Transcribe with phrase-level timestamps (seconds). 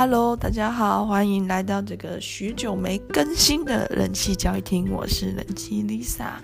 [0.00, 6.34] Hello，大家好，欢迎来到这个许久没更新的人气交易厅，我是人气 Lisa。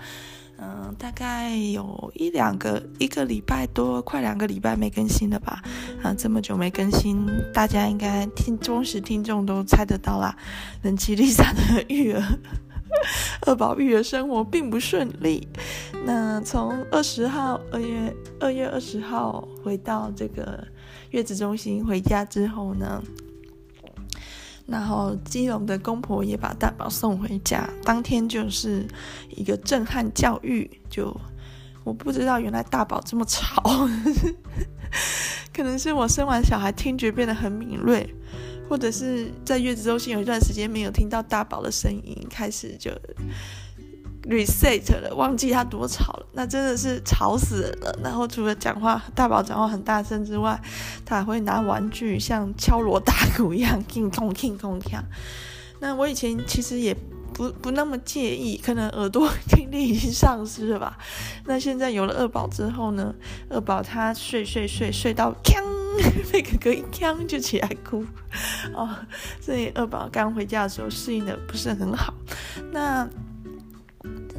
[0.57, 5.63] 嗯，大概有一两个一个礼拜多，快两个礼拜没更新了吧？
[6.03, 10.35] 啊，这么久没更新，大家应该听忠实听众都猜得到啦。
[10.81, 12.21] 人气 Lisa 的育儿，
[13.47, 15.47] 二宝育儿生活并不顺利。
[16.05, 20.61] 那从二十号，二月二月二十号回到这个
[21.11, 23.01] 月子中心回家之后呢，
[24.65, 28.87] 然后基隆的公婆也把大宝送回家，当天就是
[29.29, 30.69] 一个震撼教育。
[30.89, 31.15] 就
[31.83, 33.87] 我不知道原来大宝这么吵，
[35.53, 38.07] 可能是我生完小孩听觉变得很敏锐，
[38.67, 42.91] 或者是在月子中心有一段时间没有听到大宝的声音，开始就。
[44.27, 47.99] Reset 了，忘记他多吵了，那真的是吵死人了。
[48.03, 50.59] 然后除了讲话，大宝讲话很大声之外，
[51.05, 55.03] 他还会拿玩具像敲锣打鼓一样，king kong king king。
[55.79, 56.95] 那我以前其实也
[57.33, 60.97] 不不那么介意，可能耳朵听力已经丧失了吧。
[61.45, 63.13] 那现在有了二宝之后呢，
[63.49, 65.61] 二宝他睡睡睡睡到锵，
[66.31, 68.05] 被哥哥一锵就起来哭
[68.73, 68.89] 哦。
[69.39, 72.13] 所以二宝刚回家的时候适应的不是很好。
[72.71, 73.07] 那。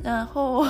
[0.07, 0.65] 然后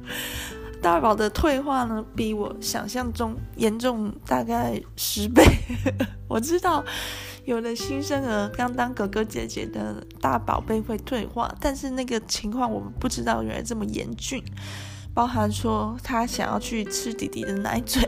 [0.80, 5.44] 大宝的退化呢，比我想象中严重大概十倍。
[6.26, 6.82] 我知道
[7.44, 14.42] 有的新生儿刚当哥哥姐姐的大宝贝会退化，但是那个情况我们不知道原来这么严峻，
[15.12, 18.02] 包含说他想要去吃弟弟的奶嘴。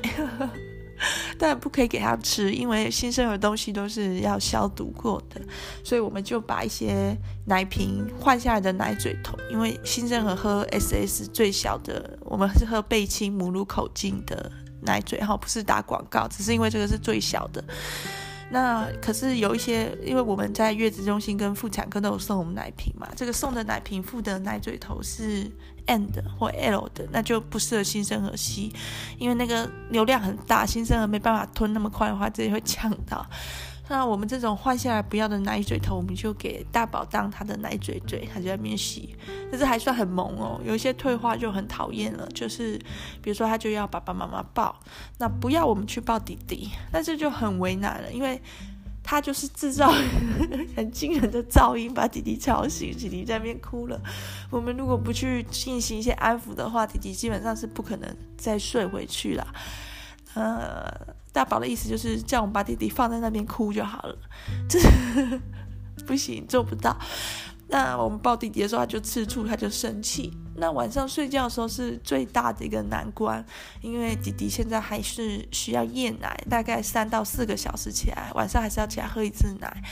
[1.38, 5.40] 但不可以给他吃，因为新生儿东西都是要消毒过的，
[5.84, 14.50] 所以我们就把一些奶瓶换下来的奶嘴头，因为新生儿喝 SS 最小的，我们是喝贝亲母乳口径的
[14.82, 17.62] 奶嘴，哈，不是打广告，只是因为这个是最小的。
[18.48, 25.50] 那可是有一些，因为我们在月子中心跟妇产科都有送我们奶瓶嘛，这个送的奶瓶附的奶嘴头是
[25.86, 28.72] M 的或 L 的，那就不适合新生儿吸，
[29.18, 33.24] 因为那个流量很大，新生儿没办法吞那么快的话，直接会呛到。
[33.88, 39.14] 那我们这种换下来不要的奶嘴头，我们就给大宝当他的奶嘴嘴，他就在那边吸。
[39.48, 42.76] 但是还算很萌哦，有一些退化就很讨厌了，就是
[43.22, 44.76] 比如说他就要爸爸妈妈抱，
[45.18, 48.42] 那不要我们去抱弟弟，那这就很为难了，因为
[49.06, 49.90] 他就是制造
[50.74, 53.98] 很惊人的噪音，把弟弟吵醒，弟弟在那边哭了。
[54.50, 59.46] 我们如果不去进行一些安抚的话，弟弟基本上是不可能再睡回去了。
[60.34, 61.14] 呃。
[61.36, 64.16] 大宝的意思就是叫我们把弟弟放在那边哭就好了，
[64.66, 64.80] 这
[66.06, 66.96] 不行，做不到。
[67.68, 70.32] 那我们抱弟弟的时候，他就吃醋，他就生气。
[70.56, 73.44] 那晚上睡觉的时候是最大的一个难关，
[73.82, 79.82] 因为弟弟现在还是需要夜奶，大概三到四个小时起来，晚上还是要起来喝一次奶。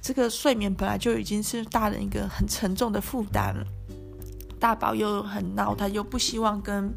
[0.00, 3.64] 这个睡眠本来就已经是大人一个很沉重的负担了。
[4.58, 6.92] 大宝又很闹，他又不希望跟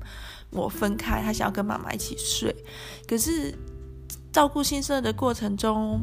[0.50, 2.56] 我分开，他想要跟妈妈一起睡，
[3.08, 3.54] 可是。
[4.34, 6.02] 照顾新生儿的过程中，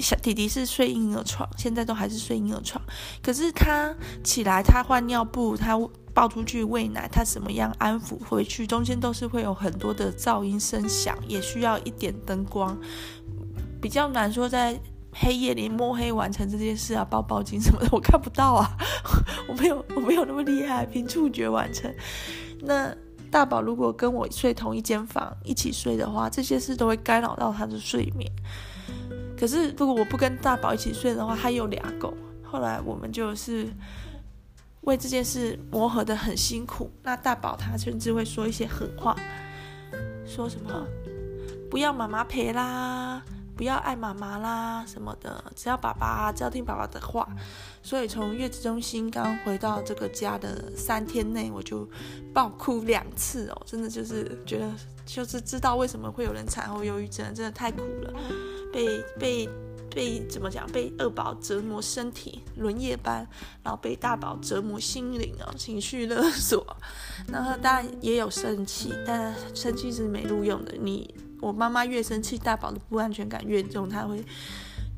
[0.00, 2.82] 小弟弟是睡婴儿床，现在都还是睡婴儿床。
[3.22, 5.78] 可是他起来，他换尿布，他
[6.14, 12.76] 抱出去喂奶，他怎么样安抚回去，中间都是会有很多的噪音声响，也需要一点灯光，
[13.80, 14.78] 比较难说在
[15.12, 18.76] 黑夜里摸黑完成这件事啊，抱抱巾什么的，我看不到啊，
[19.48, 21.94] 我没有，我没有那么厉害，凭触觉完成。
[22.60, 22.94] 那。
[23.30, 28.26] 大宝如果跟我睡同一间房一起睡的话，这些事都会干扰到他的睡眠。
[29.38, 32.12] 可是如果我不跟大宝一起睡的话，他有俩狗。
[32.42, 33.68] 后来我们就是
[34.82, 36.90] 为这件事磨合得很辛苦。
[37.02, 39.14] 那大宝他甚至会说一些狠话，
[40.26, 40.86] 说什么
[41.70, 43.22] “不要妈妈陪啦”。
[43.58, 47.28] 不要爱妈妈啦什么的，只要爸爸，只要听爸爸的话。
[47.82, 51.84] 所以从月子中心刚回到这个家的三天内，我就
[52.32, 54.70] 爆哭两次哦，真的就是觉得
[55.08, 58.12] 就是知道为什么会有人产后忧郁症，真的太苦了，
[58.70, 58.86] 被
[59.18, 59.48] 被
[59.90, 60.70] 被怎么讲？
[60.70, 63.26] 被二宝折磨身体轮夜班，
[63.62, 66.76] 然后被大宝折磨心灵啊，情绪勒索。
[67.26, 71.14] 然后当然也有生气，但生气是没路用的，你。
[71.40, 74.20] 我妈妈越生气，大宝的不安全感越重，他会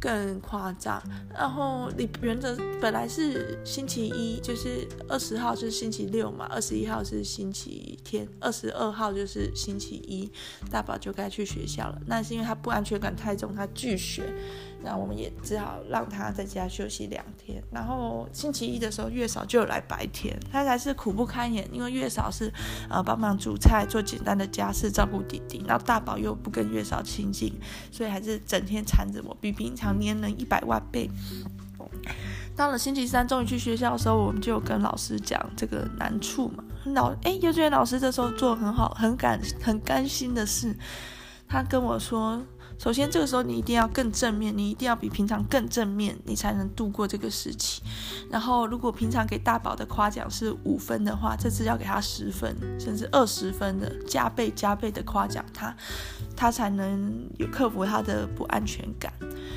[0.00, 1.00] 更夸张。
[1.32, 10.30] 然后你原则本来是星期一，就是二十号是星期六嘛，二十一号是星期天，二十二号就是星期一，
[10.70, 12.00] 大宝就该去学校了。
[12.06, 14.32] 那是因为他不安全感太重，他拒学。
[14.82, 17.62] 那我们也只好让他在家休息两天。
[17.70, 22.52] 然后星期一的时候，月嫂就有来白天，他才是苦不堪言，因为月嫂是
[22.88, 27.52] 呃帮忙煮菜、做简单的家事、照顾弟弟，然后大宝又不跟月嫂亲近，
[27.90, 31.10] 所以还是整天缠着我，比平常黏人一百万倍。
[32.56, 36.62] 到了星期三，终于去学校的时候，我们就跟老师讲这个难处嘛。
[36.94, 40.76] 老哎，幼稚园老师这时候做很好，很感很甘心的事。
[41.48, 42.40] 他跟我说，
[42.82, 47.82] 首先这个时候你一定要更正面，你一定要比平常更正面，你才能度过这个时期。
[48.30, 55.76] 然后，如果平常给大宝的夸奖是五分的话，这次要给他十分，甚至二十分的加倍加倍的夸奖他，
[56.34, 59.12] 他才能有克服他的不安全感。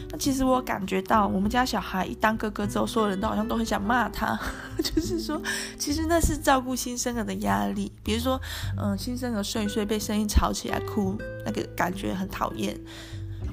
[0.10, 4.38] 那其实我感觉到，我们家小孩一当哥哥之后，所有人都好像都很想骂他，
[4.84, 5.42] 就是说，
[5.80, 7.90] 其实那是照顾新生儿的压力。
[8.04, 8.38] 比如说，
[8.78, 12.78] 嗯，新生儿睡一睡被声音吵起来哭，那个感觉很讨厌，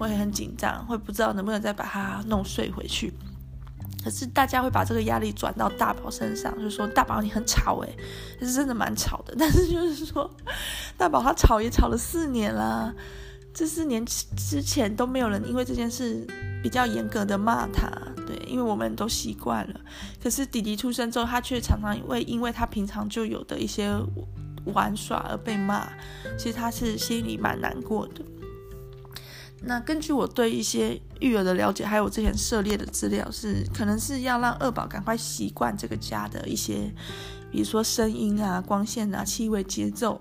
[0.04, 3.12] 会很紧张，会不知道能不能再把他弄睡回去。
[4.02, 7.96] 可是大家会把这个压力转到大宝身上，就说大宝你很吵诶，
[8.40, 9.34] 这是真的蛮吵的。
[9.38, 10.30] 但是就是说，
[10.96, 12.94] 大宝他吵也吵了四年啦。
[13.52, 16.24] 这四年之前都没有人因为这件事
[16.62, 17.90] 比较严格的骂他，
[18.26, 19.80] 对，因为我们都习惯了。
[20.22, 23.92] 可是弟弟出生之后，他却常常会因为他平常就有的一些
[24.66, 25.88] 玩耍而被骂，
[26.38, 28.22] 其实他是心里蛮难过的。
[29.62, 36.92] 那根据我对一些育儿的了解，还有我之前涉猎的资料是，可能是要让二宝赶快习惯这个家的一些，
[37.50, 40.20] 比如说声音啊、光线啊、气味、节奏，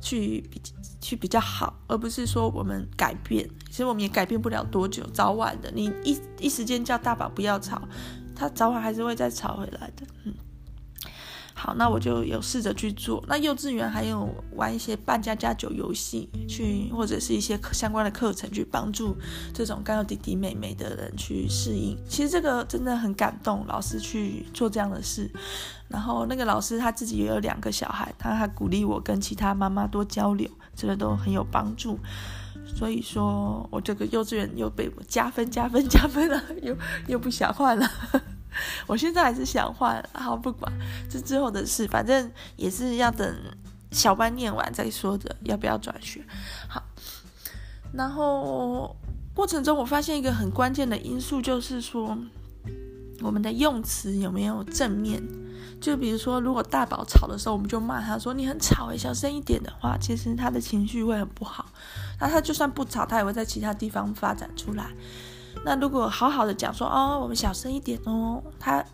[0.00, 0.60] 去比。
[1.04, 3.46] 去比较好，而不是说我们改变。
[3.68, 5.70] 其实我们也改变不了多久，早晚的。
[5.70, 7.86] 你一一时间叫大宝不要吵，
[8.34, 10.06] 他早晚还是会再吵回来的。
[10.24, 10.32] 嗯，
[11.64, 13.24] 好，那我就有试着去做。
[13.26, 19.16] 那幼稚园还有玩一些扮家家酒游戏，去或者是一些相关的课程，去帮助
[19.54, 21.96] 这种刚有弟弟妹妹的人去适应。
[22.06, 25.30] 其实这个真的很感动，老师去做这样的事。
[25.88, 30.46] 然后那个老师他自己也有两个小孩，他还鼓励我跟其他妈妈多交流。
[30.76, 31.98] 这个都很有帮助，
[32.66, 36.76] 所以说我这个幼稚园又被我加分加分加分了， 又
[37.06, 37.90] 又不想换了。
[38.86, 40.72] 我现在还是想换，好，不管
[41.10, 43.34] 这之后的事，反正也是要等
[43.90, 46.24] 小班念完再说的，要不要转学？
[46.68, 46.82] 好，
[47.92, 48.94] 然后
[49.34, 52.16] 过程中我发现一个很关键的因素，就是说
[53.20, 55.22] 我们的用词有没有正面。
[55.80, 61.66] 就比如说，如果大宝吵的时候，我们就骂他说：“你很吵诶，小声一点”的话，其实他的情绪会很不好。
[62.18, 64.86] 那他就算不吵，他也会在其他地方发展出来。
[65.64, 68.84] 那如果好好的讲说：“哦，我们小声一点哦”，他。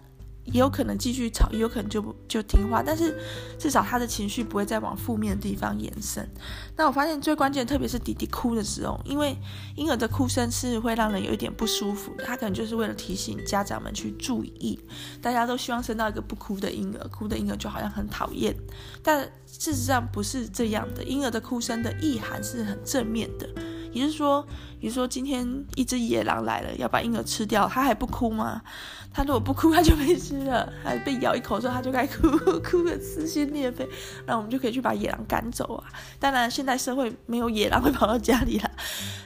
[0.46, 3.16] 也有可能继续吵，也有可能就就听话，但是
[3.56, 6.26] 至少他的情绪不会再往负面的地方延伸。
[6.74, 9.36] 那我发现最关键，特别是弟弟哭的时候，因为
[9.76, 14.80] 婴儿的哭声是会让人有一点不舒服的，他可能就是为了提醒家长们去注意。
[15.22, 18.56] 大家都希望生到一个不哭的婴儿，哭的婴儿就好像很讨厌，
[19.04, 21.04] 但事实上不是这样的。
[21.04, 23.48] 婴儿的哭声的意涵是很正面的，
[23.92, 24.46] 你是说，
[24.80, 28.62] 你说今天一只野狼来了，要把婴儿吃掉，他还不哭吗？
[29.12, 30.72] 他如果不哭，他就没吃了。
[30.84, 32.28] 他被咬一口之后，他就该哭，
[32.60, 33.88] 哭个撕心裂肺。
[34.24, 35.84] 那我们就可以去把野狼赶走啊！
[36.20, 38.70] 当然，现代社会没有野狼会跑到家里来。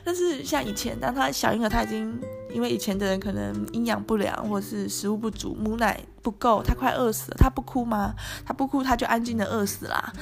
[0.02, 2.18] 但是像以前，当他小婴儿，他已经
[2.54, 8.14] 因为以前的人可能营养不良，或是食物不足，母奶不够，他快饿死了，他不哭吗？
[8.46, 10.12] 他不哭，他就安静的饿死啦。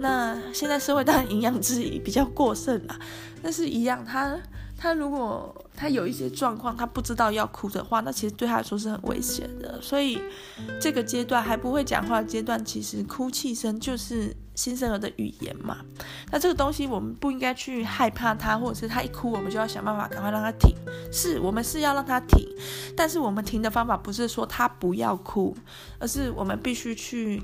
[0.00, 2.98] 那现在社会当然营养质疑比较过剩啦，
[3.42, 4.38] 但是一样他。
[4.78, 9.80] 他如果他有一些状况，他不知道要哭的话，那其实对他来说是很危险的。
[9.80, 10.20] 所以
[10.78, 15.78] 这个阶段还不会讲话的阶段，其实哭泣声就是新生儿的语言嘛。
[16.32, 20.74] 那这个东西我们不应该去害怕他，或者是他一哭，我们就要想办法赶快让他停。
[21.12, 22.44] 是我们是要让他停，
[22.96, 25.56] 但是我们停的方法不是说他不要哭，
[26.00, 27.40] 而是我们必须去。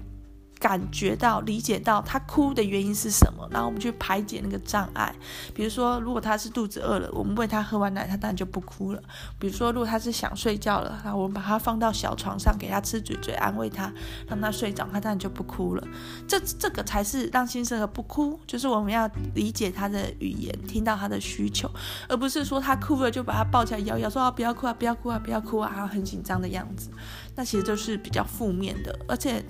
[0.63, 5.13] 感觉到、理解到他哭的原因是什么，然后我们去排解那个障碍。
[5.53, 9.03] 比如说，如果他是肚子饿了，我们喂他喝完奶，他当然就不哭了。
[9.41, 13.93] 比如说，如果他是想睡觉了，然后我们把他放到小床上，给他吃嘴嘴，安慰他，
[14.29, 15.83] 让他睡着，他当然就不哭了。
[16.29, 21.69] 这这个才是让新生儿不哭，就是我们要理解他的语言，听到他的需求，
[22.09, 26.89] 而不是说他哭了就把他抱起来摇摇，说啊不要哭啊，不要哭啊，不要哭啊，很紧张的样子。
[27.35, 29.45] 那其实都是比较负面的，而且。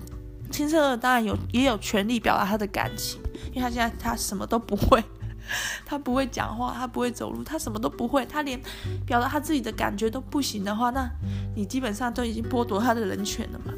[0.52, 3.20] 新生儿当然有也有权利表达他的感情，
[3.52, 5.02] 因为他现在他什么都不会，
[5.84, 8.60] 他不会讲话，他不会走路，他什么都不会，他连
[9.06, 11.10] 表达他自己的感觉都不行的话，那
[11.56, 13.72] 你基本上都已经剥夺他的人权了嘛。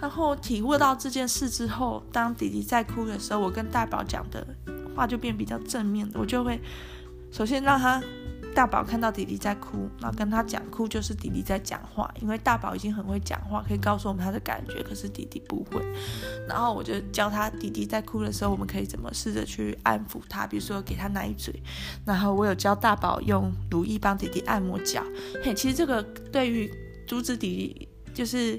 [0.00, 4.46] 然后体悟到这件事之后，当弟弟在哭的时候，我跟大宝讲的
[4.94, 6.60] 话就变比较正面的，我就会
[7.30, 8.02] 首先让他
[8.56, 15.84] 大宝看到弟弟在哭，然后跟他讲，哭就是弟弟在讲话，因为大宝已经很会讲话，可以告诉我们他的感觉，可是弟弟不会。
[16.48, 21.54] 然后我就教他，弟弟在哭的时候，我们可以怎么试着去安抚他，比如说给他奶嘴。
[22.06, 25.04] 然后我有教大宝用如意帮弟弟按摩脚。
[25.44, 26.72] 嘿，其实这个对于
[27.06, 28.58] 阻止弟弟就是。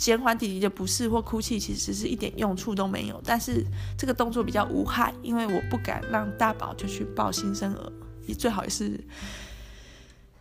[0.00, 3.20] 减缓弟弟的不适或哭泣，其实是一点用处都没有。
[3.22, 3.62] 但是
[3.98, 7.92] 这个动作比较无害，因为我不敢让大宝就去抱新生儿，
[8.34, 8.98] 最好也是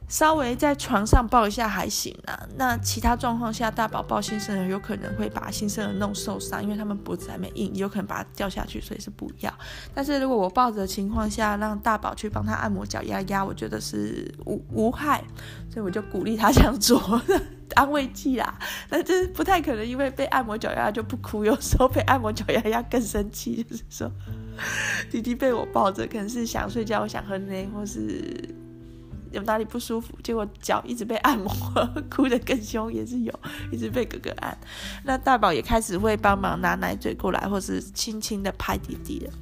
[0.09, 2.37] 稍微在床上抱一下还行啊。
[2.57, 9.53] 那其他状况下，大宝抱新生儿有可能会把新生儿弄受伤，因为他们脖子还没硬，有可能把它掉下去，所以是不要。
[9.93, 15.23] 但是如果我抱着的情况下，让大宝去帮他按摩脚压压，我觉得是无无害，
[15.71, 16.99] 所以我就鼓励他这样做。
[17.75, 18.57] 安慰剂啦，
[18.89, 24.11] 那这不太可能，因为被按摩脚丫就不哭，有时候被按摩脚丫丫更生气，就是说
[25.11, 28.33] 弟弟被我抱着，可能是想睡觉、想喝奶，或是
[29.31, 31.51] 有哪里不舒服，结果脚一直被按摩，
[32.09, 33.39] 哭得更凶，也是有，
[33.71, 34.57] 一直被哥哥按。
[35.03, 39.33] 那大宝也开始会帮忙拿奶嘴过来，或是轻轻的拍弟弟了。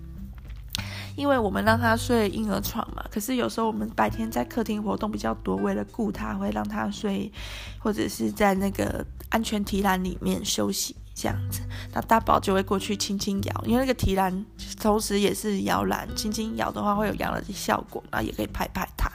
[1.16, 7.32] 因为我们让他睡婴儿床嘛，可是有时候我们白天在客厅活动比较多，为了顾他，会让他睡，
[7.80, 11.62] 或者是在那个安全提篮里面休息这样子。
[11.94, 14.46] 那大宝就会过去轻轻摇，因为那个提篮
[14.80, 19.12] 同时也是摇篮，轻轻摇的话会有摇篮的效果，然后也可以拍拍他。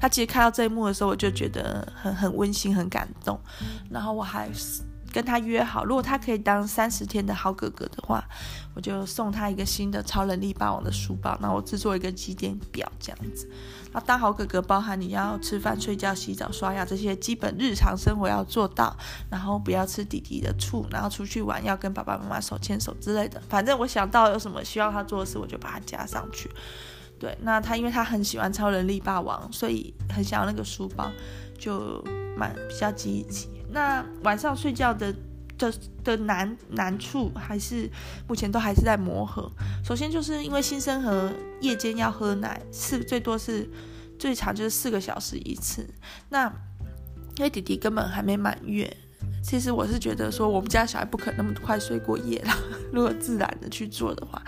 [0.00, 3.40] 他其实看到这一幕的时候，我就觉得很很温馨，很感动。
[3.90, 4.48] 然后我还。
[5.12, 8.24] 跟他约好，如果他可以当三十天的好哥哥的话，
[8.76, 11.36] 我就送他一个新的超能力霸王的书包。
[11.42, 13.50] 那我制作一个几点表这样子。
[13.92, 18.96] 那当好哥哥包含你要吃饭、睡觉、洗澡、刷牙这些基本日常生活要做到，
[19.28, 23.40] 然后不要吃弟弟的醋，然后出去玩要跟爸爸妈妈手牵手之类的。
[23.48, 26.50] 反正我想到有什么需要他做的事，我就把它加上去。
[27.18, 31.10] 对，那他因为他很喜欢超能力霸王，所以很想要那个书包，
[31.58, 32.02] 就
[32.36, 33.48] 蛮比较积极。
[33.70, 35.14] 那晚上睡觉的
[35.60, 37.88] 的的难难处，还是
[38.26, 39.48] 目前都还是在磨合。
[39.84, 43.68] 首先就是因为新生和夜间要喝奶，四最多是
[44.18, 45.86] 最长就是四个小时一次。
[46.30, 46.46] 那
[47.36, 48.90] 因为弟弟根本还没满月，
[49.44, 52.54] 其实我是觉得说我们家小孩不可能那么快睡过夜了。
[52.90, 54.42] 如果自然的去做的话。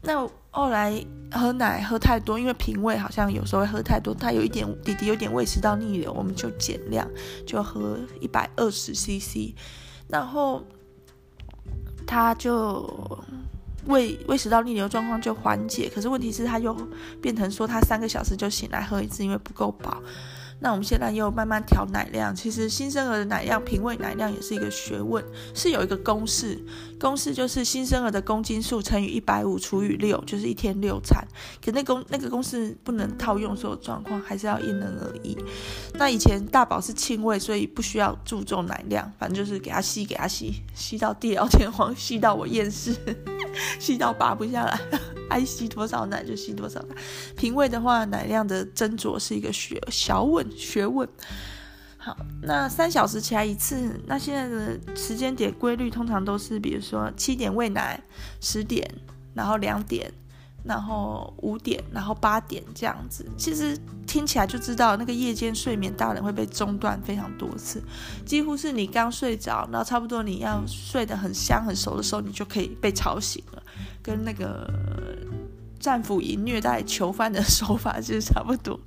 [0.00, 0.14] 那
[0.50, 7.06] 后来喝奶喝太多，因为平胃好像有时候会喝太多，他有一点弟弟有点胃食道逆流，我们就减量，
[7.44, 9.52] 就喝一百二十 CC，
[10.08, 10.62] 然后
[12.06, 13.18] 他就
[13.86, 16.74] 胃胃食道逆流状况就缓解，可是问题是他又
[17.20, 20.02] 变成说他三个小时就醒来喝一次，因为不够饱。
[20.60, 25.24] 那我们现在又慢慢调奶量，其实新生儿的奶量、平胃奶量也是一个学问，
[25.54, 26.60] 是有一个公式，
[26.98, 31.24] 公式就是新生儿的公斤数乘以一百五除以六，就是一天六餐。
[31.64, 35.36] 可那公那个公式不能套用所有状况，还是要因人而异。
[35.94, 42.94] 那以前大宝是亲喂，所以不需要注重奶量，反正就是给他吸，给他吸，吸到地老天荒，吸到我厌世，
[43.78, 44.80] 吸到拔不下来。
[45.30, 46.96] 爱吸多少奶就吸多少奶，
[47.36, 51.06] 平喂的话，奶量的斟酌是一个学小问学问。
[52.42, 58.00] 那三小时起来一次，那现在的时间点规律通常都是，比如说七点喂奶，
[58.40, 58.88] 十点，
[59.34, 60.12] 然后两点。
[60.64, 67.80] 然后五点，然后八点这样子，其实听起来就知道那个夜间睡眠大人会被中断非常多次，
[68.26, 73.62] 几乎是你刚睡着，然后差不多你要睡得很香很熟的时候，你就可以被吵醒了，
[74.02, 74.68] 跟那个
[75.78, 78.78] 战俘营虐待囚犯的 手法其实差不多。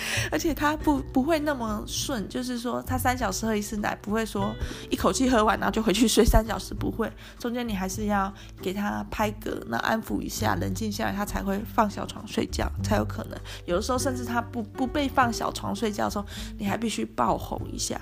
[0.30, 4.54] 而且他不不会那么顺，就是说他三小时喝一次奶，不会说
[4.90, 13.38] 一口气喝完然后就回去睡三小时，不会，中间你还是要给他拍嗝，那安抚一下，冷静下来，他才会放小床睡觉，才有可能。
[13.66, 16.24] 有的时候甚至他不不被放小床睡觉的时候，
[16.58, 18.00] 你还必须爆吼一下。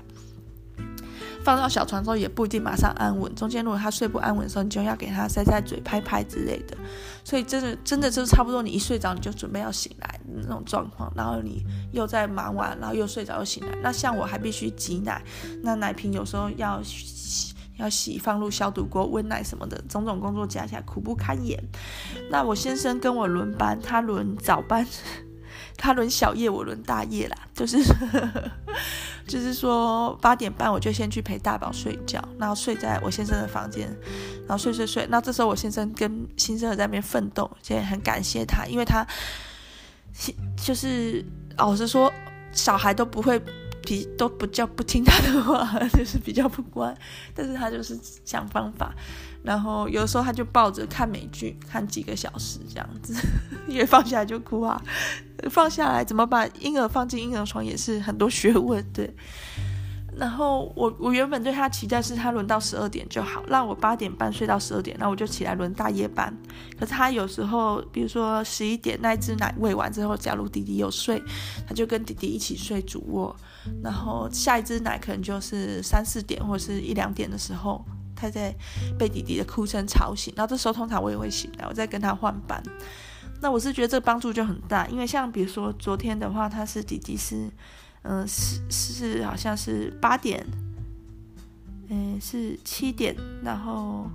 [1.46, 6.76] 放到小床之后也不一定马上安稳，中间如果他睡不安稳的时候，你就要给他塞塞嘴、拍拍之类的。
[7.22, 13.78] 所以真的真的就是差不多，你一睡着你就准备要醒来那种状况，然后你又在忙完，然后又睡着又醒来。
[13.80, 15.22] 那像我还必须挤奶，
[15.62, 21.62] 那奶瓶有时候要洗要洗，放入消毒锅、温奶什么的，种种工作加起来苦不堪言。
[22.28, 24.84] 那我先生跟我轮班，他轮早班。
[25.76, 27.78] 他轮小夜，我轮大夜啦， 就是，
[29.26, 33.88] 就是说八点半我就先去陪大宝睡觉，然后睡在我先生的房间，
[34.46, 35.06] 然后睡睡睡。
[35.08, 39.06] 那这时候我先生跟新生儿在那边奋斗，现在很感谢他，因为他，
[40.56, 41.24] 就是
[41.56, 42.12] 老实说，
[42.52, 43.40] 小孩都不会。
[43.86, 46.94] 比都不叫不听他的话， 就是比较不乖。
[47.34, 48.92] 但是他就是想方法，
[49.42, 53.14] 然后有时候他就抱着看美剧，看几个小时这样子，
[53.68, 54.82] 因为放下来就哭啊。
[55.48, 59.14] 放下来怎么把婴儿放进婴儿床也是很多学问，对。
[60.18, 66.34] 然后我我原本对他期待是他轮到十二点就好，让我八点半睡到十二点，那我就起来轮大夜班。
[66.80, 71.22] 可是他有时候，比如说十一点那一只奶喂完之后，假如弟弟有睡，
[71.68, 73.36] 他就跟弟弟一起睡主卧。
[73.82, 78.54] 然后下一只奶可能就是三四点或者是一两点的时候，他在
[78.98, 80.32] 被弟弟的哭声吵醒。
[80.36, 82.62] 然后这时候通常我也会醒来，我再跟他换班。
[83.40, 87.50] 那我是觉得这个帮助就很大，因为像比如说昨天的话，他是弟弟是。
[88.08, 90.46] 嗯，是是，好像是八点，
[91.88, 94.08] 嗯，是七点，然后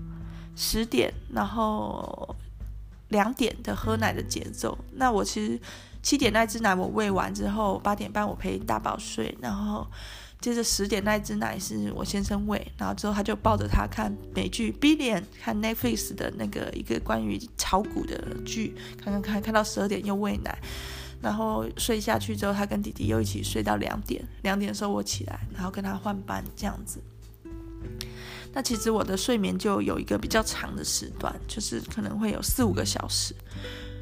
[0.55, 2.34] 十点，然后
[3.10, 4.77] 两点的喝奶的节奏。
[4.93, 5.60] 那我其实
[6.01, 9.88] 七点那只奶我喂完之后，八点半我陪大宝睡，然后
[10.39, 20.58] 接着十点那只奶是我先生喂，然后之后他就抱着他看美剧《Billion》，看 Netflix 的那个一个关于炒股的剧，看看看，看到十二点又喂奶。
[21.22, 24.27] 然后睡下去之后，他跟弟弟又一起睡到两点。
[24.41, 27.00] 两点的时候我起来，然后跟他换班这样子。
[28.51, 33.36] 那其实我的睡眠就有一个比较长的时段，就是可能会有四五个小时。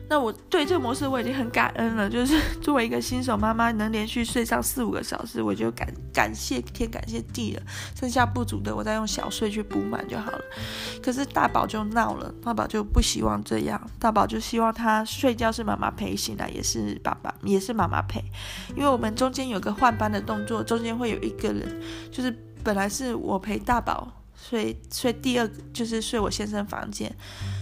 [0.10, 7.62] 那我对这个模式我已经很感恩了，就是 作为一个新手妈妈，能连续睡上四五个小时，我就感感谢天感谢地了。
[7.96, 10.42] 剩下不足的，我再用小睡去补满就好了。
[11.02, 18.20] 可是大宝就闹了，大宝就不希望这样，大宝就希望他睡觉是妈妈陪，醒来也是爸爸，也是妈妈陪。
[18.76, 27.16] 因为我们中间有个换班的动作，中间会有一个人，就是本来是我陪大宝睡睡第二，就是睡我先生房间。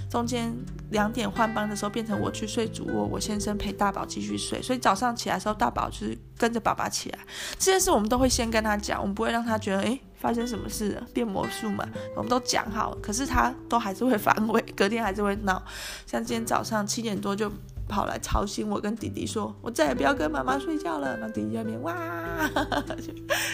[0.10, 0.54] 中间
[0.92, 4.62] 两点换班的时候，变成我去睡主卧，我先生陪大宝继续睡。
[4.62, 7.20] 所以早上起来的时候，大宝就是跟着爸爸起来。
[7.60, 11.86] 这件事我们都会先跟他讲，我们不会让他觉得诶发生什么事了，变魔术嘛。
[12.16, 15.62] 我们都讲好，可是他都还是会反悔，隔天还是会闹。
[16.06, 17.52] 像今天早上七点多就
[17.90, 21.18] 跑来吵醒我跟弟弟说，我再也不要跟妈妈睡觉了。
[21.18, 21.94] 那弟弟那边哇，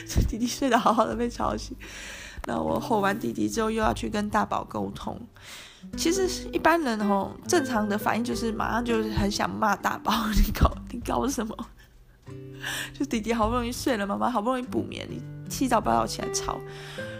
[0.07, 1.75] 就弟弟睡得好好的被吵醒。
[2.45, 5.19] 那我吼完弟弟之后，又要去跟大宝沟通。
[5.97, 11.55] 其实一般人吼，正常的反应就是马上就是很想骂大宝，你搞你搞什么？
[12.93, 16.59] 就弟弟好不容易睡了，妈妈好不容易补眠，你七早八早起来吵。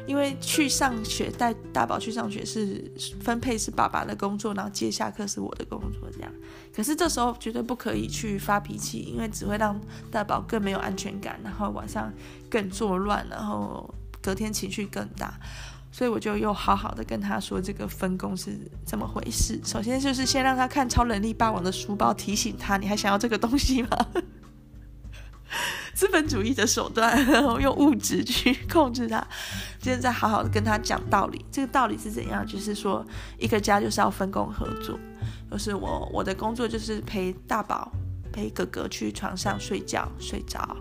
[0.06, 6.32] 因为去上学带大宝去上学是分配是爸爸的工作，然后接下课是我的工作这样。
[6.76, 9.80] 可是这时候绝对不可以去发脾气，因为只会让
[10.12, 12.12] 大宝更没有安全感，然后晚上
[12.50, 15.34] 更作乱，然后隔天情绪更大。
[15.94, 19.62] 所以我就又好好的跟他说这个分工是怎么回事。
[19.64, 23.90] 首先就是先让他看《超能力霸王》的书包，提醒他，你还想要这个东西吗？
[25.94, 29.24] 资本主义的手段，然后用物质去控制他。
[29.80, 31.46] 接着再好好的跟他讲道理。
[31.52, 32.44] 这个道理是怎样？
[32.44, 33.06] 就是说，
[33.38, 35.00] 一个家就是要分工合作。
[35.52, 37.92] 就是我我的工作就是陪大宝。
[38.32, 40.76] 陪哥哥去床上睡觉，睡着，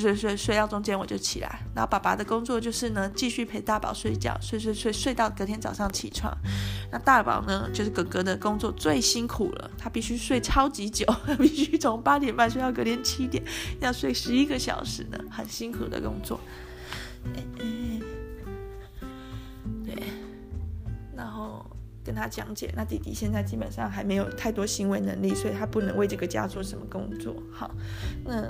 [0.00, 1.60] 睡睡睡睡到中间我就起来。
[1.74, 6.36] 然后爸爸的工作就是呢，继续陪大宝睡觉，睡睡睡睡到隔天早上起床。
[6.90, 11.06] 那大宝呢，就是哥哥的工作最辛苦了，他必须睡超级久，
[11.38, 13.42] 必须从八点半睡到隔天七点，
[13.80, 16.40] 要睡十一个小时呢，很辛苦的工作。
[19.84, 19.94] 对，
[21.16, 21.64] 然后
[22.04, 27.34] 跟他讲解，那弟弟现在基本上还没有太多行为能力，所以他不能为这个家做什么工作。
[27.50, 27.74] 好，
[28.24, 28.42] 那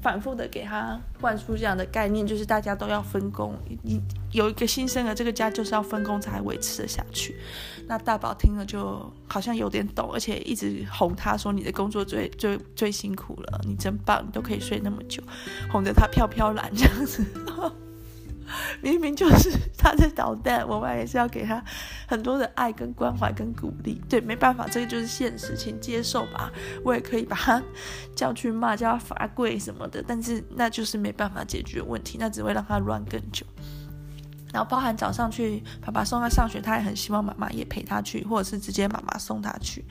[0.00, 3.54] 反复的给他灌输这样的概念，就是大家都要分工。
[3.82, 4.00] 你
[4.32, 7.36] 有一个新生儿，这个家就是要分工才维持得下去。
[7.86, 15.22] 那大宝听了就好像有点懂，而且一直哄他说：“你的工作最最最辛苦了，你真棒，你都可以睡那么久，
[15.70, 17.24] 哄得他飘飘然这样子。”
[18.82, 21.62] 明明就是他在捣蛋，我们也是要给他
[22.06, 24.00] 很多的爱跟关怀跟鼓励。
[24.08, 26.50] 对，没办法，这个就是现实，请接受吧。
[26.84, 27.62] 我也可以把他
[28.14, 33.44] 叫去骂，叫他罚跪什么的，但是那就是没办法解决问题，那只会让他乱更久。
[34.50, 39.84] 然后包含早上去爸爸送他上学，他也很希望妈妈也陪他去，或者是直接妈妈送他去。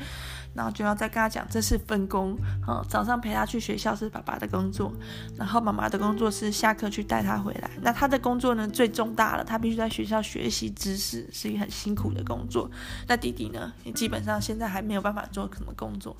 [0.58, 2.36] 然后就要再跟他讲，这是分工。
[2.68, 4.92] 嗯，早上陪他去学校是爸爸的工作，
[5.38, 7.70] 然后妈妈的工作是下课去带他回来。
[7.84, 12.70] 那他的工作呢，最重大了，他必须在学校学习知识，是一个很辛苦的工作。
[13.08, 16.18] 那弟弟呢，也基本上现在还没有办法做什么工作，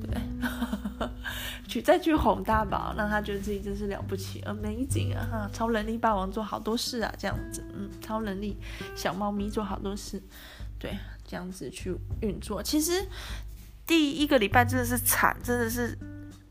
[0.00, 0.16] 对，
[1.66, 8.56] 去再去哄大宝，让他觉得自己真是了不起，amazing 啊，哈，超能力霸王做好多事啊，这样子，嗯，超能力
[8.94, 10.22] 小猫咪做好多事，
[10.78, 13.04] 对，这样子去运作，其实。
[13.90, 15.98] 第一个礼拜真的是惨，真的是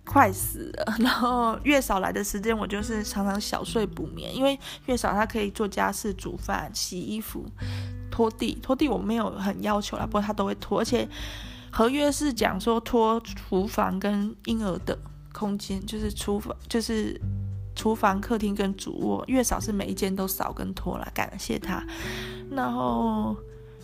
[0.03, 0.93] 快死了。
[0.99, 7.45] 然后月嫂来的时间，我就是常常小睡不眠，因为月嫂她可以做家事、煮饭、洗衣服、
[8.11, 8.59] 拖地。
[8.61, 10.81] 拖地我没有很要求啦，不过她都会拖。
[10.81, 11.07] 而且
[11.71, 14.99] 合约是讲说拖厨房跟婴儿的
[15.31, 17.17] 空间，就是厨房，就是
[17.73, 19.23] 厨房、客厅跟主卧。
[19.27, 21.81] 月嫂是每一间都扫跟拖了，感谢她。
[22.51, 23.33] 然后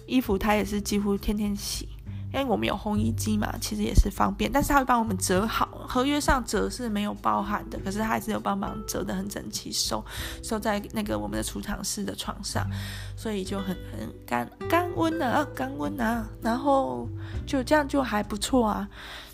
[0.05, 1.87] 衣服她也是几乎天天洗。
[2.35, 10.03] 因为我们有烘衣机嘛，其实也是方便，但是他会帮我们折好，合约上折是没有包含的，可是他还是有帮忙折得很整齐，收
[10.43, 12.67] 收在那个我们的储藏室的床上，
[13.15, 17.07] 所以就很很干干温啊，干温啊，然后
[17.47, 18.85] 就这样就还不错啊，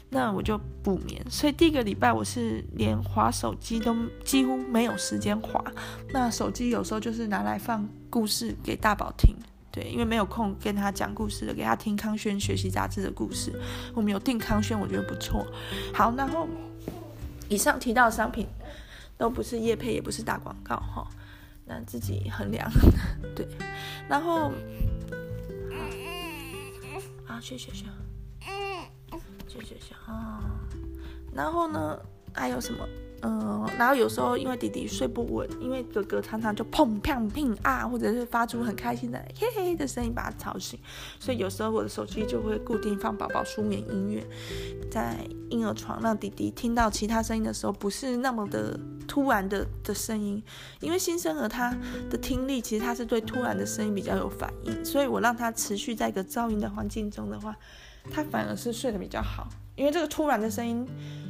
[0.10, 5.64] 那我就补眠，所以第一个礼拜我是连滑手机都几乎没有时间滑，
[6.14, 9.36] 那手机有时候就是拿来放故事给大宝听。
[9.72, 13.58] 对，因为没有空跟他讲故事了，给他听康轩学习杂志的故事。
[13.94, 15.48] 我们有订康轩，我觉得不错。
[15.94, 16.48] 好，然后
[17.48, 18.48] 以上提到的商品
[19.18, 21.08] 都不是业配，也不是打广告哈，
[21.66, 22.70] 那自己衡量。
[23.34, 23.48] 对，
[24.10, 24.52] 然后
[27.26, 27.86] 啊，谢谢谢，
[29.48, 30.42] 谢谢谢啊，
[31.34, 31.98] 然后呢，
[32.34, 32.86] 还有什么？
[33.24, 40.80] 嗯，然后有时候因为弟弟睡不稳，因为哥哥常常就砰砰砰啊，或者是发出很开心的嘿嘿的声音把他吵醒，
[41.20, 44.26] 所以有时候我的手机就会固定放宝宝舒眠音乐，
[44.90, 45.18] 在
[45.50, 50.42] 婴儿床让弟弟听到其他声音的时候不是那么的突然的的声音，
[50.80, 51.78] 因为新生儿他
[52.10, 57.56] 的听力其实他是对突然的声音比较有反应，所以我让他持续在一个噪音的环境中的话，
[58.10, 59.48] 他反而是睡得比较好。
[59.82, 60.88] 因为这个突然的声音，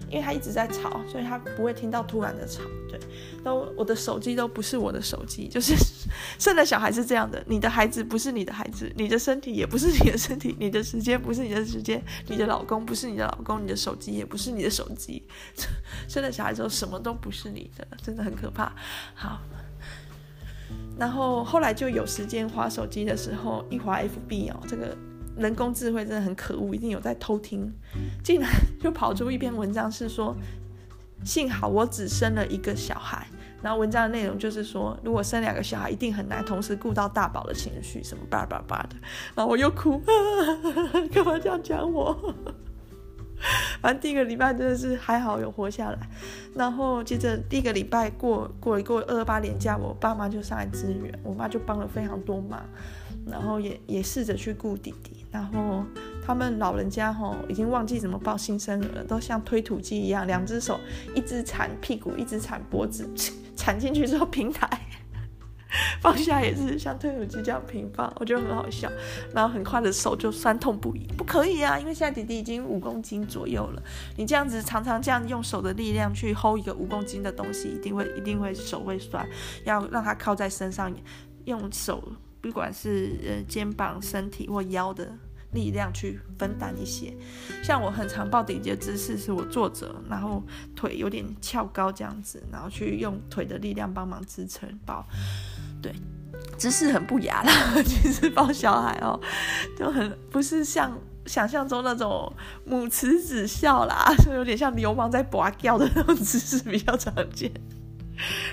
[0.10, 2.62] 因为他一直在吵，所以他不会听到突然的吵。
[2.90, 3.00] 对，
[3.42, 5.74] 都我的手机都不是我的手机，就是
[6.38, 15.24] 生了小孩是这样的，你的孩子不是你的孩子，你的身体也不是你的身体，你的时间不是你的时间，你的老公不是你的老公，你的手机也不是你的手机。
[16.10, 18.74] 生了小孩之后什么都不是你的，真的很可怕。
[19.16, 19.40] 好，
[21.00, 24.98] 然后后来就有时间滑手机的时候，一滑 FB 哦，这个。
[25.38, 27.72] 人工智慧真的很可恶，一定有在偷听，
[28.24, 30.36] 竟然就跑出一篇文章，是说
[31.24, 33.26] 幸好我只生了一个小孩。
[33.64, 38.96] 然后文章的内容就是说，如果生两个小孩，一定很难同时顾到大宝的情绪，什么叭叭叭的。
[39.36, 40.02] 然后我又哭，
[41.14, 42.34] 干嘛这样讲我？
[43.82, 46.00] 反正第一个礼拜真的是还好有活下来。
[46.56, 52.64] 然后接着第一个礼拜过过一过二八年假，我爸妈就上来支援，我妈就帮了非常多忙。
[53.26, 55.84] 然后也也试着去顾弟弟，然后
[56.26, 60.80] 他们老人家吼已经忘记怎么抱新生儿了，都像推土机一样，两只手
[61.16, 63.08] 一只缠屁股，一只缠脖子，
[63.56, 64.68] 缠进去之后平抬，
[66.02, 68.92] 放下也是像推土机这样平放，我觉得很好笑。
[69.34, 73.82] 然后很快的手就酸痛不已，不可以啊，因为现在弟弟已经五公斤左右了，
[74.18, 79.26] 你这样子常常这样用手的力量去 hold 一个五公斤的东西，一定会一定会手会酸，
[79.64, 80.92] 要让他靠在身上，
[81.46, 82.04] 用手。
[82.42, 85.08] 不管是呃肩膀、身体或腰的
[85.54, 87.14] 力量去分担一些，
[87.64, 90.42] 像我很常抱弟弟的姿势是我坐着，然后
[90.76, 95.06] 腿有点翘高这样子，然后去用腿的力量帮忙支撑抱。
[95.82, 95.94] 对，
[96.58, 97.52] 姿势很不雅啦，
[97.84, 99.20] 其实抱小孩哦，
[99.78, 102.32] 就很不是像想象中那种
[102.66, 107.52] 母慈子孝啦，就有点像流氓在拔掉的那种姿势比较常见。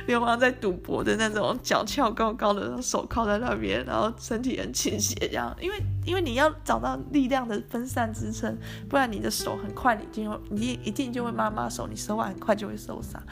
[0.07, 8.57] 流氓在赌博的那种，脚翘高高的，手靠在那边，然后身体很倾斜，这样，因为因为你要找到力量的分散支撑，
[8.89, 13.23] 不然你的手很快你就你一定就会妈妈手，你手腕很快就会受伤。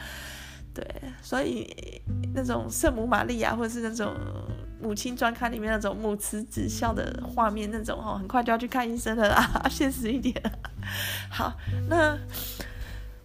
[0.73, 0.85] 对，
[1.21, 2.01] 所以
[2.35, 4.13] 那种圣母玛利亚或者是那种
[4.79, 10.39] 母亲专刊里面那种母慈子孝的画面，那种哦，很快就要去看医生了啦， 现实一点。
[11.31, 11.53] 好，
[11.89, 12.17] 那。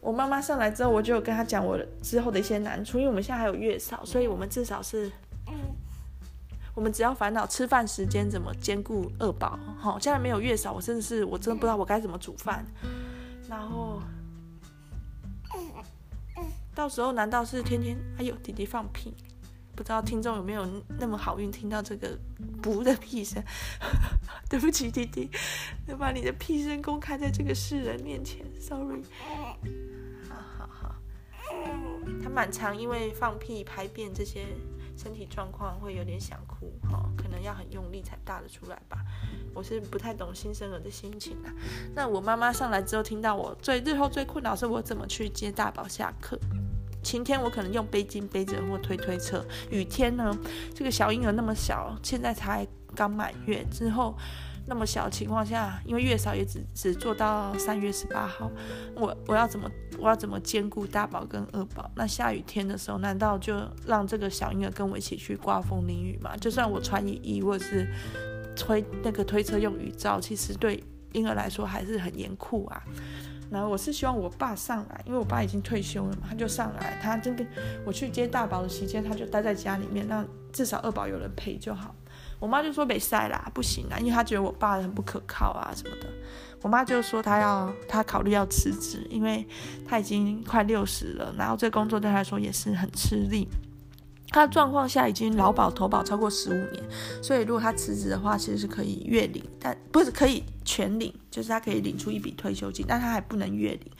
[0.02, 5.10] 我妈妈上来之后，我就有跟她讲我之后的一些难处，因为我们现在还有月嫂，所以我们至少是，
[6.74, 9.56] 我们只要烦恼吃饭时间怎么兼顾二宝。
[9.78, 12.66] 好，现在没有月嫂，我真的是我真的不知道我该怎么煮饭。
[13.48, 14.02] 然后，
[16.74, 19.14] 到时候难道是天天哎呦弟弟放屁？
[19.74, 22.18] 不知道听众有没有那么好运听到这个
[22.60, 23.42] 不的屁声？
[24.50, 25.30] 对不起弟弟，
[25.86, 29.02] 能 把你的屁声公开在这个世人面前，sorry。
[32.22, 34.46] 他蛮常因为放屁、排便这些
[34.96, 38.98] 身体状况会有点想哭，哈，可能要很用力才大得出来吧。
[39.54, 41.52] 我是不太懂新生儿的心情啊。
[41.94, 46.38] 那我妈妈上来之后，听到我最日后最困扰是我怎么去接大宝下课。
[47.02, 50.32] 晴天我可能用背巾背着或推推车，雨天呢，
[50.74, 54.16] 这个小婴儿那么小，现在才刚满月之后。
[54.66, 58.50] 那么小的情况下，因为月嫂也只只做到三月十八号，
[58.94, 61.90] 我我要怎么我要怎么兼顾大宝跟二宝？
[61.96, 63.54] 那下雨天的时候，难道就
[63.86, 66.36] 让这个小婴儿跟我一起去刮风淋雨吗？
[66.36, 67.88] 就算我穿雨衣或者是
[68.56, 72.82] 推那个推车用雨罩，其实对婴儿来说还是很严酷啊。
[73.50, 77.46] 然后我是希望我爸上来，因为我爸已经退休了嘛，他就上来，他这边
[77.84, 81.94] 我去接大宝的期间，他就待在家里面，让至少二宝有人陪就好。
[82.42, 86.08] 我妈就说没晒啦，不行啊，因为她觉得我爸很不可靠啊什么的。
[86.60, 89.46] 我妈就说她要，她考虑要辞职，因为
[89.86, 93.46] 她已经快六十了，然后这工作对她来说也是很吃力。
[94.32, 96.82] 他的状况下已经劳保投保超过十五年，
[97.22, 103.92] 所以如果他辞职的话，其实是可以月领，但不是可以全领，就是他可以领出一笔退休金，但他还不能月领。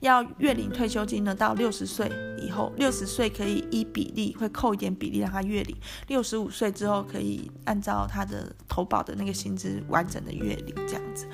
[0.00, 2.08] 要月领退休金呢，到六十岁
[2.40, 11.26] 以后，六十岁可以依比例会扣一点比例让他月领，六十五岁之后可以按照他的投保的那个薪资完整的月领这样子。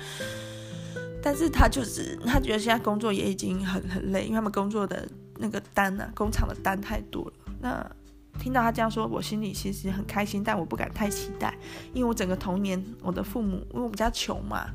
[1.21, 7.33] 但是他就是他觉得现在工作也已经很很累，因为他们工作的那个单呢、啊，工厂的单太多了。
[7.61, 7.91] 那
[8.39, 11.57] 听到他这样说，我心里其实很开心，但我不敢太期待，
[11.93, 14.67] 因为我整个童年，我的父母，因为我们家穷嘛，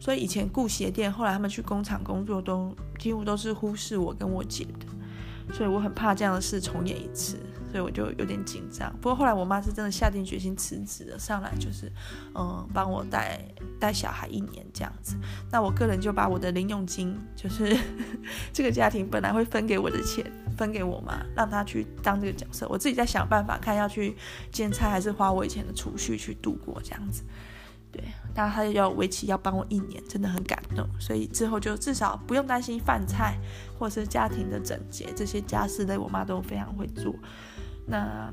[0.00, 7.38] 所以以前雇鞋店，后来他们去工厂工作都几乎都是忽视我跟我姐的，所以我很怕这样的事重演一次。
[7.70, 11.92] 所以我就有点紧张，不过后来我妈是真的下定决心辞职了，上来就是，
[12.34, 13.40] 嗯，帮我带
[13.78, 15.16] 带小孩一年这样子。
[15.52, 17.76] 那我个人就把我的零用金，就是
[18.52, 20.24] 这个家庭本来会分给我的钱，
[20.56, 24.16] 分给我妈，让她去当这个角色，我自己在想办法看要去
[24.50, 27.22] 兼差还是花我以前的储蓄去度过这样子。
[27.90, 28.04] 对，
[28.34, 30.86] 那他要为期要帮我一年，真的很感动。
[31.00, 33.38] 所以之后就至少不用担心饭菜
[33.78, 37.14] 或者是家庭的整洁这些家事类，我妈都非常会做。
[37.88, 38.30] 那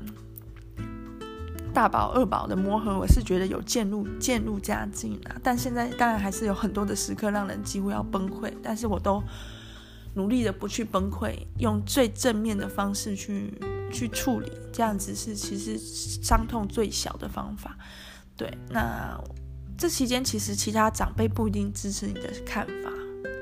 [1.72, 5.36] 大宝二宝的磨合，我是觉得有渐入渐入佳境啊。
[5.42, 9.22] 但现在当然还是有很多的时刻让人几乎要崩溃，但是我都
[10.14, 13.52] 努力的不去崩溃，用最正面的方式去
[13.92, 17.76] 去处理，这样子是其实伤痛最小的方法。
[18.36, 19.18] 对，那
[19.76, 22.90] 这期间其实其他长辈不一定支持你的看法，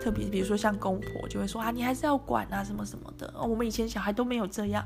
[0.03, 3.33] 特别比如说像公婆就会说啊，你还是要管啊什么什么的。
[3.41, 4.85] 我们以前小孩都没有这样。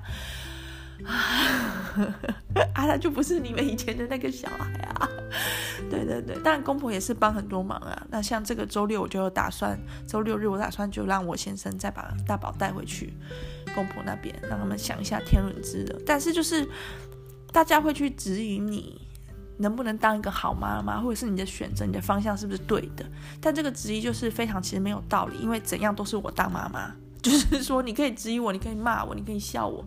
[2.75, 5.09] 啊，他就不是你们以前的那个小孩啊！
[5.91, 8.07] 对对对，当然公婆也是帮很多忙啊。
[8.11, 13.13] 那像这个周六，我就打算周六日，我打算就让我先生再把大宝带回去
[13.75, 16.03] 公婆那边，让他们享一下天伦之乐。
[16.05, 16.69] 但是就是
[17.53, 19.01] 大家会去质疑你
[19.59, 23.05] 能不能当一个好妈妈，或者是你的选择、你的方向是不是对的？
[23.41, 29.85] 但这个质疑就是非常其实没有道理，因为怎样都是我当妈妈， 就是说你可以质疑我，你可以骂我，你可以笑我。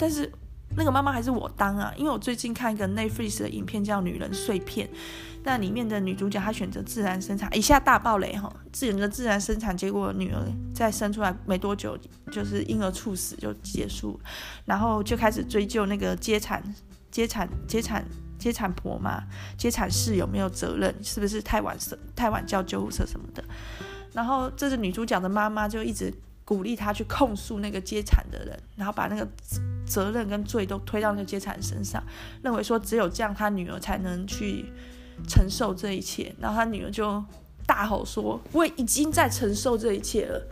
[0.00, 0.32] 但是
[0.74, 4.88] 那个妈妈还是我当啊，因为我最近看一个 Netflix 的影片叫《女人碎片》，
[5.42, 10.40] 那里面的女主角她选择自然生产，一下大爆雷哈，选择自然生产，结果女儿
[10.72, 11.98] 在生出来没多久
[12.32, 14.18] 就是婴儿猝死就结束，
[14.64, 16.62] 然后就开始追究那个接产、
[17.10, 18.02] 接产、接产、
[18.38, 19.24] 接产婆嘛，
[19.58, 23.44] 接产室有没有责任，是不是太晚生、太晚叫救护车什么的，
[24.14, 26.14] 然后这是女主角的妈妈就一直。
[26.42, 29.24] 鼓励她去控诉那个接产的人，然后把那个
[29.90, 32.00] 责任跟罪都推到那个接产身上，
[32.42, 34.66] 认为说只有这样他女儿才能去
[35.26, 36.32] 承受这一切。
[36.38, 37.22] 然后他女儿就
[37.66, 40.46] 大吼说：“我已经在承受这一切了。”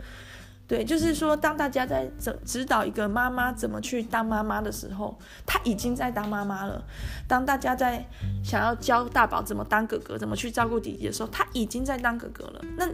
[0.67, 6.79] 对，就是说，当大家在指指导一个妈妈怎么去当妈妈的时候，她已经在当妈妈了；
[7.27, 8.05] 当大家在
[8.43, 12.61] 想要教大宝怎么当哥哥、怎么去照顾弟弟的时候，她已经在当哥哥了。
[12.77, 12.85] 那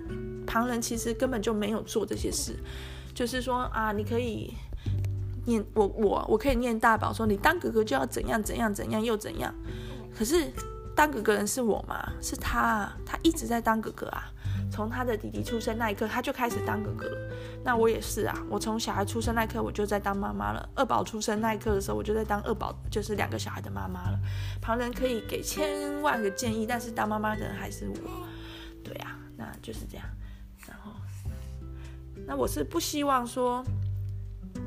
[0.46, 2.56] 旁人其实根本就没有做这些事。
[3.14, 4.54] 就是说啊，你可以
[5.46, 9.54] 念我我我可以念大宝说，你当哥哥就要怎样怎样怎样又怎样，
[10.16, 10.52] 可是
[10.96, 12.12] 当哥哥人是我吗？
[12.22, 14.24] 是他，他一直在当哥哥啊，
[14.72, 17.32] 从他的弟弟出生那一刻他就开始当哥哥了。
[17.64, 20.70] 那我也是啊，我从小孩出生那一刻我就在当妈妈了。
[20.74, 24.20] 二宝出生那一刻的时候，我就在当二宝，就是两个小孩的妈妈了。
[24.62, 27.96] 旁人可以给千万个建议，但是当妈妈的人还是我。
[28.84, 30.06] 对啊，那就是这样。
[30.68, 30.92] 然后
[32.26, 33.64] 那我是不希望说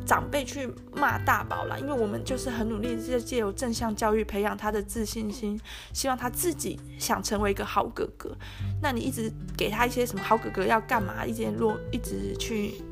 [0.07, 5.61] 长辈去骂大宝啦，因为我们就是很努力在借由正向教育培养他的自信心，
[5.92, 8.35] 希望他自己想成为一个好哥哥。
[8.81, 12.83] 那你一直给他一些什么好哥哥要干嘛，一直落一直去，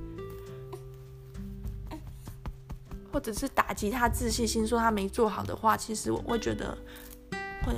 [3.13, 6.77] 或者是打击他自信心，说他没做好的话，其实我会觉得
[7.65, 7.75] 会。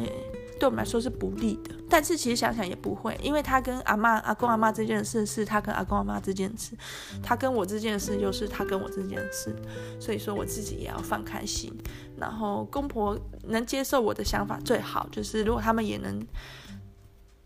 [0.59, 6.77] 对我们来说是不利的，但是其实想想也不会，因为他跟阿妈、阿公、阿妈这件事是他跟阿公、阿妈这件事，
[7.23, 9.55] 他跟我这件事又是他跟我这件事，
[10.01, 11.73] 所以说我自己也要放开心。
[12.16, 16.27] 然后公婆能接受我的想法最好，就是如果他们也能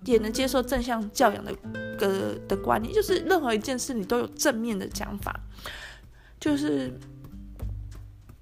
[0.04, 1.54] 也能接受正向教养的
[1.98, 5.38] 的的观念，就是任何一件事你都有正面的讲法，
[6.40, 6.92] 就是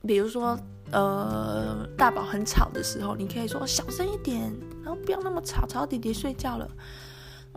[0.07, 0.59] 比如说，
[0.93, 6.69] 呃，大宝很吵的时候，你可以说小声一点，然后不要那么吵，吵到弟弟睡觉了，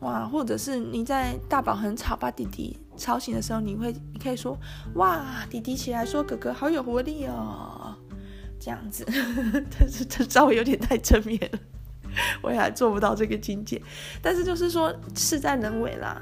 [0.02, 4.58] 哇，或者是你在大宝很吵把弟弟吵醒的时候，你会你可以说
[4.96, 7.96] 哇，弟弟起来说哥哥好有活力哦，
[8.60, 9.06] 这样子，
[9.78, 11.60] 但是这稍微有点太正面了。
[12.44, 13.82] 我也还做不到这个境界，
[14.22, 16.22] 但是就是说事在人为啦，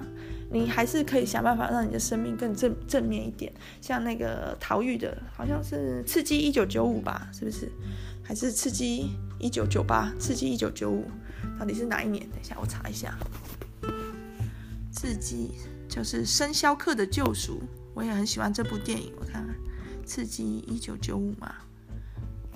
[0.52, 3.52] 你还是可以想办法让你的生命更正正面一点。
[3.80, 7.72] 像那个陶玉的，好像是刺激一九九五吧，是不是？
[8.24, 10.14] 还是刺激一九九八？
[10.20, 11.10] 刺激一九九五，
[11.60, 12.30] 到底是哪一年？
[12.30, 13.18] 等一下我查一下。
[14.92, 15.52] 刺激
[15.90, 17.54] 就是《生肖课的救赎》，
[17.94, 19.14] 我也很喜欢这部电影。
[19.20, 19.56] 我看看，
[20.06, 21.56] 刺激一九九五嘛。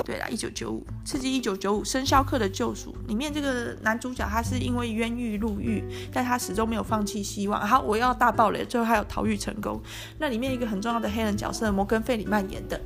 [0.04, 7.60] 对啦，一九九五，刺激一九九五，生肖课的救赎里面这个男主角他是因为冤狱入狱，但他始终没有放弃希望。
[7.66, 9.82] 好，我要大爆雷，最后还有逃狱成功。
[10.20, 12.80] 那里面一个很重要的黑人角色摩根费里曼演的，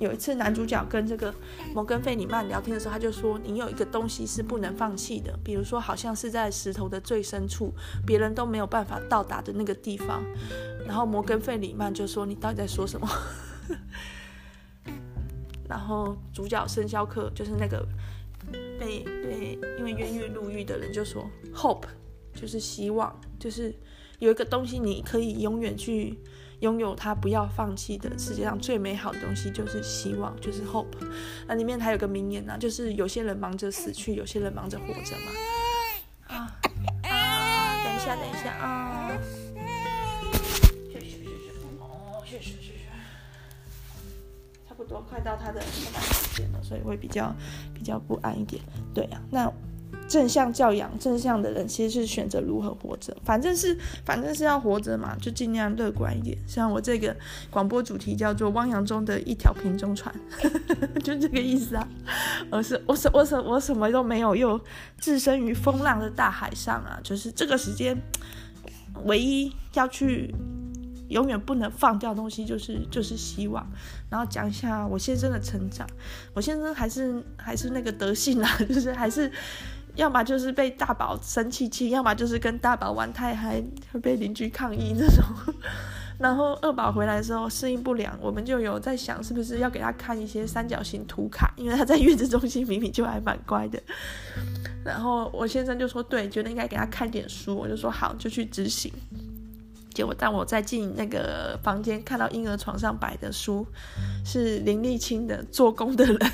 [0.00, 1.32] 有一次男主角跟这个
[1.74, 7.72] 摩根费里曼聊天的时候，他就说：“你有一个东西是不能放弃的，比如说好像是在石头的最深处，
[8.04, 10.24] 别人都没有办法到达的那个地方。”
[10.86, 13.08] 然后摩根费里曼就说：“你到底在说什么？”
[15.68, 17.86] 然后主角生肖课就是那个
[18.78, 21.86] 被被因为冤狱入狱的人就说，hope
[22.34, 23.74] 就是希望，就是
[24.18, 26.18] 有一个东西你可以永远去
[26.60, 30.86] 拥有它，不要放弃的世界上最美好的东西就是希望，就是 hope。
[31.46, 35.32] 那里面还有个名言呢、就是有些人忙着死去，有些人忙着活着嘛。
[36.26, 36.36] 啊
[37.02, 37.84] 啊！
[37.84, 38.93] 等一下，等一下啊！
[44.94, 47.34] 差不多快到他的下班时间了，所以会比较
[47.74, 48.62] 比较不安一点。
[48.94, 49.52] 对呀、啊，那
[50.06, 56.38] 正向教养、正向的人其实是选择如何活着，反正是反正是要活着嘛，就尽量乐观一点。
[56.46, 57.16] 像我这个
[57.50, 60.14] 广播主题叫做“汪洋中的一条瓶中船”，
[61.02, 61.88] 就这个意思啊。
[62.52, 64.60] 我是我什我什我什么都没有，又
[65.00, 68.00] 置身于风浪的大海上啊，就是这个时间
[69.06, 70.32] 唯一要去。
[71.14, 73.64] 永远不能放掉的东西就是就是希望，
[74.10, 75.86] 然后讲一下我先生的成长。
[76.34, 79.30] 我先生还是还是那个德性啦， 就是还是
[79.94, 85.24] 要么就是被大宝生气气，要么就是跟大宝玩太嗨会被邻居抗议这种。
[86.18, 93.80] 然后二宝回来的时候适应不良，我们就有在想是不是要给他看一些三角形图卡，因为他在月子中心明明就还蛮乖的。
[94.84, 98.92] 然后我先生就说对，觉得应该给他看点书，我就说好，就去执行。
[99.94, 103.66] 结果，当我在进那个房间，看到婴儿床上摆的书
[104.24, 106.16] 是林立清的《做工的人》，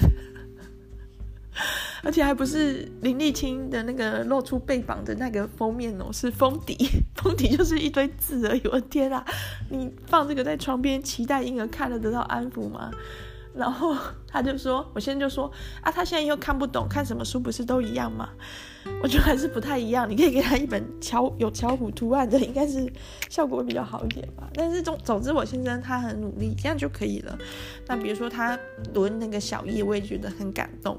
[2.03, 6.75] 而且还不是林立清的那个露出背膀的那个封面哦，是封底，
[7.14, 8.62] 封底就是一堆字而已。
[8.64, 9.23] 我的天啊，
[9.68, 12.90] 你放这个在床边，期待婴儿看了得到安抚吗？
[13.54, 15.50] 然后 他就说，我现在就说
[15.82, 18.28] 啊，他现在又看不懂，看什么书不是都一样吗？
[19.02, 20.08] 我觉得还是不太一样。
[20.08, 22.90] 你可以给他一本巧有巧虎图案的，应该是
[23.28, 24.48] 效果会比较好一点吧。
[24.54, 27.38] 但是总总之，我先生他很努力，这样就可以了。
[27.86, 28.58] 那比如说他
[28.94, 30.98] 轮那个小叶，我也觉得很感动。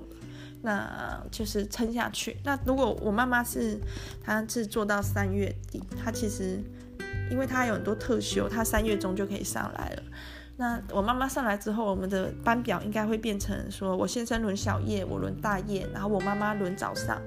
[0.63, 2.37] 那就是撑下去。
[2.43, 3.79] 那如果我妈妈是，
[4.23, 6.63] 她是做到三月底，她其实
[7.31, 10.03] 因为她有很多特休，她三月中就可以上来了。
[10.62, 17.19] 那我妈妈上来之后，我们的班表应该会变成说，我先生轮小夜，我轮大夜，然后我妈妈轮早上，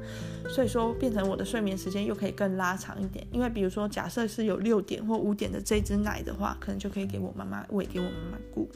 [0.49, 3.27] 所以说变成我的睡眠时间又可以更拉长一点。
[3.33, 8.71] 因为比如说，假设是有六点或五点的这支奶的话，可能就可以给我妈妈喂，给我妈妈顾。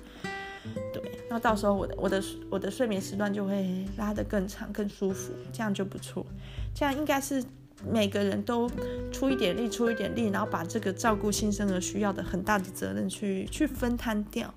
[0.93, 6.27] 对，那到时候我的我的我的睡眠时段就会拉得更长、更舒服，这样就不错。
[6.75, 7.45] 这样应该是。
[7.87, 8.71] 每个人都
[9.13, 14.53] 出一点力，出一点力，然后把这个照顾新生儿需要的很大的责任去去分摊掉，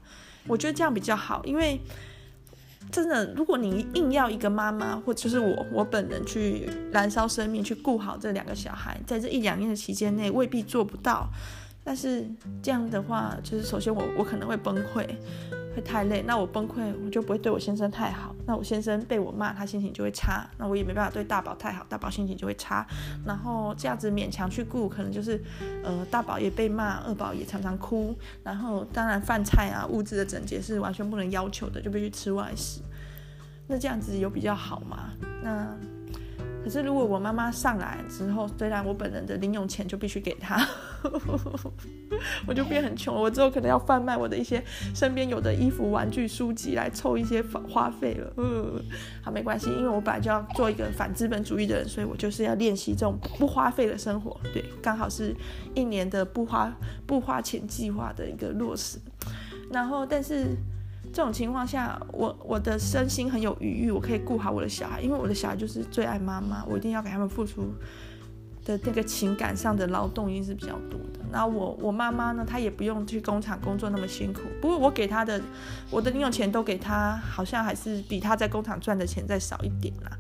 [0.47, 1.43] 我觉得这样比较好。
[1.45, 1.79] 因为
[2.91, 11.29] 真的，如果你硬要一个妈妈，或者就是我我本人去燃烧生命去顾好这两个小孩，在这一两年的期间内，未必做不到。
[11.83, 12.25] 但是
[12.61, 15.07] 这样的话，就是首先我我可能会崩溃。
[15.73, 18.35] 会太累，那我崩溃，我就不会对我先生太好。
[18.45, 20.45] 那我先生被我骂，他心情就会差。
[20.57, 22.85] 那我也没办法对大宝太好，大宝心情就会差。
[23.25, 25.41] 然后这样子勉强去顾，可能就是，
[25.81, 28.13] 呃，大宝也被骂，二宝也常常哭。
[28.43, 32.81] 然后当然饭菜啊，物质的整洁是完全不能要求的，就必须吃外食。
[33.65, 35.11] 那这样子有比较好吗？
[35.41, 35.73] 那
[36.63, 40.63] 可是如果我妈妈上来之后，虽然我本人的零用钱就必须给她，
[42.45, 43.21] 我就变很穷了。
[43.21, 48.33] 我之后可能要贩卖我的一些身边有的衣服、玩具、书籍来凑一些花费了。
[48.37, 48.79] 嗯，
[49.23, 54.39] 好，没关系，因为我本来就要做一个反资本主义的人，所以我就是要练习这种不花费的生活。
[54.53, 55.35] 对，刚好是
[55.73, 56.71] 一年的不花
[57.07, 58.99] 不花钱计划的一个落实。
[59.71, 60.55] 然后，但是。
[61.13, 67.73] 这种情况下，我我的身心很有余裕，我可以顾好我的小孩，因为我的小孩就是最爱妈妈，我一定要给他们付出
[68.63, 71.19] 的那个情感上的劳动，一定是比较多的。
[71.31, 75.41] 然后我我妈妈呢，她也不用去工厂工作那么辛苦，不过我给她的
[75.89, 80.11] 我的零用钱都给她，好像还是比她在工厂赚的钱再少一点啦。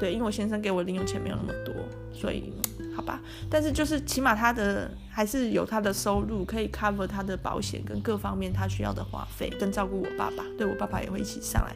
[0.00, 1.74] 对，因为我先生给我零用钱没有那么多，
[2.12, 2.52] 所以。
[2.94, 10.44] 好吧，但是就是起码他的还是有他的收入，可以 cover 他的保险跟各方面他需要的花费，跟照顾我爸爸。
[10.58, 11.74] 对，我爸爸也会一起上来。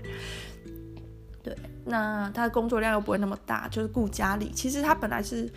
[1.43, 4.51] 对，那他的工作量又不会那么大，就是顾家里。
[4.55, 5.51] 其实他本来是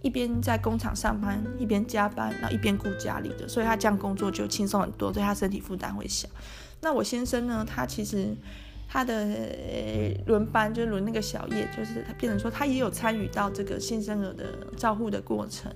[0.00, 6.28] 一边在工厂上班，一边加班，然后一边顾家里的，所以他这样工作就轻松很多，对他身体负担会小。
[6.80, 8.36] 那我先生呢，他其实。
[8.92, 9.26] 他的
[10.26, 14.44] 轮班就是轮那个小夜，就是他变成说他也有参与到这个新生儿的
[14.76, 15.72] 照护的过程，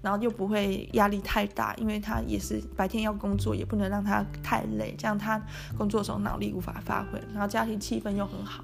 [0.00, 5.42] 然后又不会压力太大，因为他也是白天要工作，也不能让他太累，这样他
[5.76, 8.62] 工作的时候脑力无法发挥，然后家庭气氛又很好。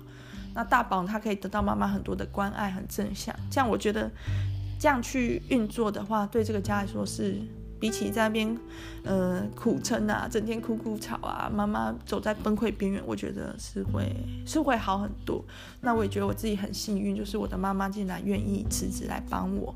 [0.55, 4.09] 那大宝他可以得到妈妈很多的关爱，很正向，这样我觉得
[4.79, 7.43] 这样去运作的话，对这个家来说是。
[7.79, 8.59] 比起在那边，
[9.05, 14.11] 呃，苦撑啊，整天哭哭吵啊，妈妈走在崩溃边缘，我觉得是会
[14.47, 15.45] 是会好很多。
[15.83, 19.75] 那我也觉得我自己很幸运，就是我的妈妈竟然愿意辞职来帮我。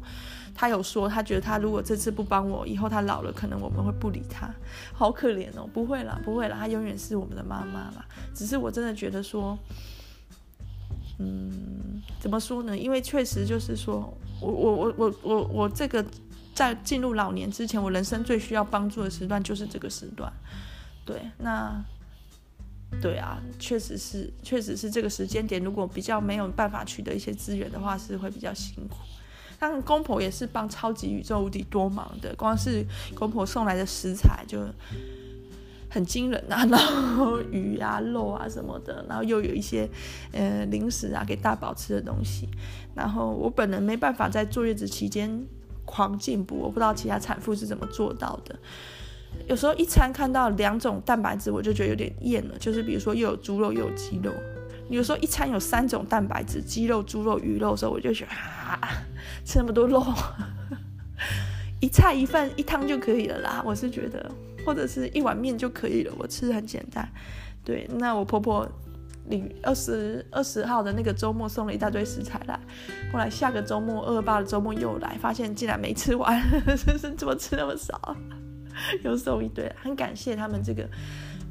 [0.55, 4.51] 她有说，她觉得她如果这次不帮我，以后她老了，可能我们会不理她，
[4.95, 5.69] 好可怜哦。
[5.73, 8.07] 不会啦，不会啦，她永远是我们的妈妈啦。
[8.35, 9.59] 只是我真的觉得说，
[11.19, 12.77] 嗯，怎么说呢？
[12.77, 16.03] 因为确实就是说我我我我我我这个。
[16.61, 20.31] 在进入老年之前，我人生最需要帮助的时段就是这个时段。
[21.07, 21.83] 对，那
[23.01, 25.65] 对啊，确实是，确实是这个时间点。
[25.65, 28.99] 如果比较没有办法取得一些资源的话，是会比较辛苦。
[29.59, 32.85] 但公婆也是帮超级宇宙无敌多忙的，光是
[33.15, 34.63] 公婆送来的食材就
[35.89, 36.79] 很惊人啊， 然
[37.17, 39.89] 后鱼啊、肉啊什么的，然后又有一些
[40.33, 42.47] 呃零食啊给大宝吃的东西。
[42.95, 45.47] 然后我本人没办法在坐月子期间。
[45.91, 48.57] 狂进补，我不知道其他产妇是怎么做到的。
[49.49, 52.57] 有时候一餐看到两种蛋白质，我就觉得有点厌了。
[52.59, 54.33] 就是比如说又有猪肉又有鸡肉，
[54.89, 58.79] 有时候一餐有三种蛋白质，鸡肉、猪肉、鱼肉的时候，我就觉得啊，
[59.45, 60.01] 吃那么多肉，
[61.83, 63.61] 一菜一饭一汤就可以了啦。
[63.67, 64.31] 我是觉得，
[64.65, 67.09] 或者是一碗面就可以了，我吃很简单。
[67.65, 68.69] 对，那我婆婆。
[69.31, 72.59] 你二十二十号的那个周末送了一大堆食材来，
[73.13, 76.77] 后来下个周末二八的周末又来，发现竟然没吃完， 呵呵
[77.17, 78.17] 怎么吃那么少？
[79.05, 80.89] 又送一堆，很感谢他们这个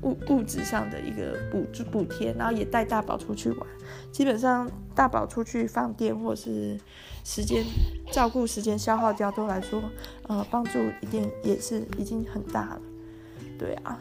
[0.02, 3.68] 物物质上的一个补助补贴，然后也带大宝出去玩。
[4.12, 6.78] 基本上大宝出去放电或是
[7.24, 7.64] 时间
[8.12, 9.82] 照顾时间消耗掉，都来说，
[10.28, 12.82] 呃，帮助一定也是已经很大了。
[13.58, 13.98] 对啊。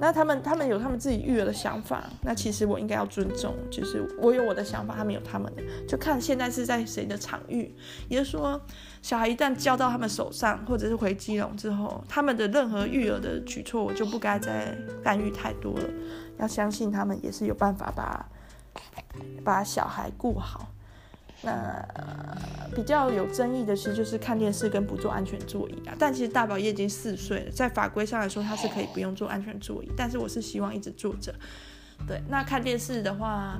[0.00, 7.74] 那他们他们有他们自己育儿的想法，那其实我应该要尊重，就是我有我的想法，他们有他们的，就看现在是在谁的场域。
[8.08, 8.58] 也就是说，
[9.02, 14.74] 小孩一旦交到他们手上，或者是回基隆之后，他们的任何育儿的举措，我就不该再
[15.04, 15.84] 干预太多了。
[16.38, 18.26] 要相信他们也是有办法把
[19.44, 20.66] 把小孩顾好。
[21.42, 21.82] 那、
[22.74, 31.34] 比较有争议的其实就是看电视跟不坐安全座椅啊，但其实大宝也已经四岁了，在法规上来说他是可以不用坐安全座椅，但是我是希望一直坐着。
[32.06, 33.58] 对，那看电视的话，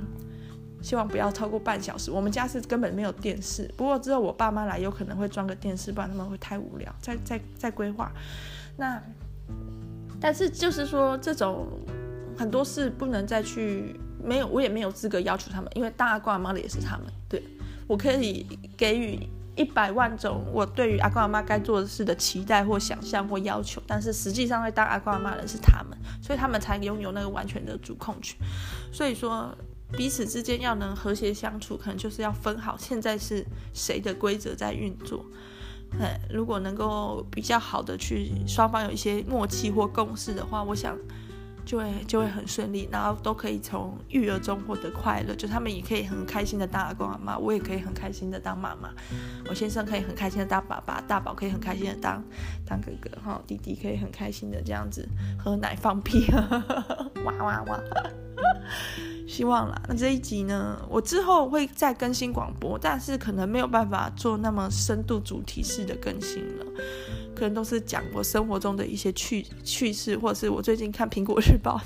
[0.82, 2.10] 希望不要超过半小时。
[2.10, 6.94] 我们家是根本没有电视，不过之后我爸妈来有可能会装个电视，不然他们会太无聊。
[7.00, 8.12] 再再再规划。
[8.76, 9.02] 那
[10.20, 11.66] 但是就是说这种
[12.36, 17.42] 很多事不能再去，没有我也没有资格要求他们，因为大阿公阿妈的也是他们，对。
[17.90, 19.18] 我可以给予
[19.56, 28.38] 一百万种我对于阿公阿妈该做的事的期待或想象或要求，但是实际上会当阿公阿妈的是他们，所以他们才拥有那个完全的主控权。
[28.92, 29.52] 所以说
[29.90, 35.26] 彼此之间要能和谐相处，可能就是要分好现在是谁的规则在运作。
[35.98, 40.96] 嗯，如果能够比较好的去双方有一些默契或共识的话，我想。
[41.70, 48.90] 就会就会很顺利，然后都可以从育儿中获得快乐，就他们也可以很开心的当阿公阿妈，我也可以很开心的当妈妈，
[49.48, 52.20] 我先生可以很开心的当爸爸，大宝可以很开心的当
[52.66, 55.08] 当哥哥，哈，弟弟可以很开心的这样子
[55.38, 56.26] 喝奶放屁，
[57.24, 57.80] 哇 哇哇！
[59.28, 66.66] 希望啦，那这一集呢，我之后会再更新广播，但是可能没有办法做那么深度主题式的更新了，
[67.40, 71.80] 可能都是讲我生活中的一些趣趣事，或者是我最近看苹果日报，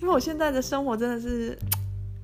[0.00, 1.58] 因为我现在的生活真的是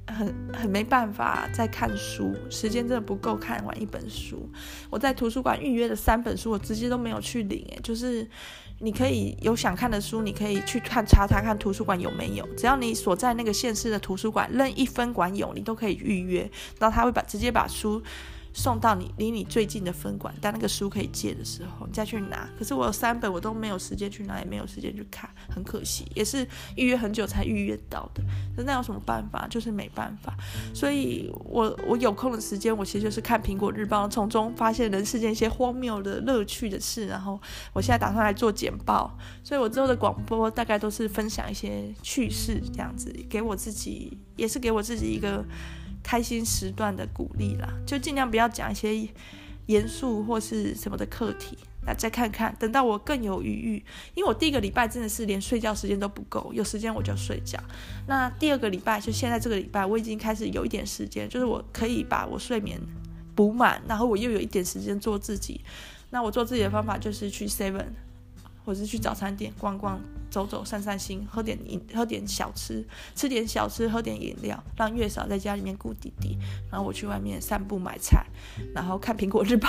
[0.07, 4.49] 很很没办法再看书，时间真的不够看完一本书。
[4.89, 8.27] 我在图书馆预约的三本书，我直接都没有去领，哎，就是。
[8.79, 12.47] 你可以有想看的书，你可以去看查查看图书馆有没有。
[12.59, 16.41] 只要你所在那个县市的图书馆任一分馆有，你都可以预约，
[16.79, 18.03] 然后他会把直接把书。
[18.57, 22.49] 送到你离你最近的分馆，但那个书可以借的时候，你再去拿。
[22.59, 26.11] 可是我有三本，我都没有时间去拿，也没有时间去看，很可惜。
[26.15, 26.45] 也是
[26.75, 28.25] 预约很久才预约到的。
[28.65, 29.47] 那有什么办法？
[29.49, 30.35] 就是没办法。
[30.73, 37.07] 所以我我有空的时间，我其实就是看苹果日报，从中发现人世间一些荒谬的乐趣的事。
[37.07, 37.39] 然后
[37.75, 45.45] 我现在打算来做简报，所以我之后的广播大概都是分享一些趣事，这样子给我自己，也是给我自己一个。
[46.07, 49.09] 开心时段的鼓励啦，就尽量不要讲一些
[49.67, 51.59] 严肃或是什么的课题。
[51.85, 53.85] 那再看看，等到我更有余裕，
[54.15, 57.59] 因为我第一个礼拜真的是连睡觉时间都不够，有时间我就睡觉。
[58.07, 62.81] 那第二个礼拜就现在这个礼拜，我已经开始有一点时间，就是我可以把我睡眠
[63.35, 65.61] 补满，然后我又有一点时间做自己。
[66.11, 67.87] 那我做自己的方法就是去 Seven。
[68.67, 69.99] 或是去早餐店逛逛、
[70.29, 76.37] 走走、散散心，喝点饮、喝点小吃，吃点小吃，喝点饮料，让月嫂在家里面顾弟弟，
[76.69, 78.27] 然后我去外面散步买菜，
[78.75, 79.69] 然后看苹果日报，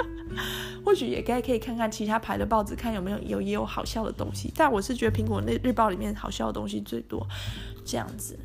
[0.84, 4.52] 或许也该可以看看其他牌的报纸，看有没有有也有好笑的东西。
[4.54, 7.26] 但我是觉得苹果那日报里面好笑的东西最多，
[7.84, 8.38] 这样子。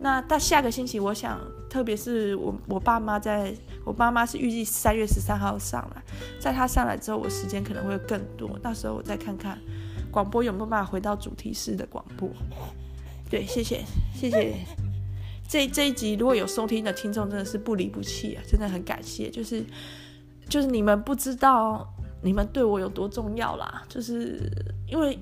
[0.00, 3.52] 那到下个星期，我想，特别是我我爸妈在，
[3.84, 6.02] 我爸妈是预计三月十三号上来，
[6.38, 9.58] 在他上来之后，我时间可能会更多，到时候我再看看
[10.12, 12.30] 广播有没有办法回到主题式的广播。
[13.28, 13.84] 对，谢谢
[14.14, 14.54] 谢谢，
[15.48, 19.64] 这这一集如果有收听的听众真的是不离不弃啊，真的很感谢，就是
[20.48, 21.84] 就是你们不知道
[22.22, 24.48] 你们对我有多重要啦，就是
[24.86, 25.18] 因为。